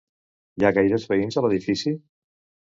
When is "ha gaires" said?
0.65-1.05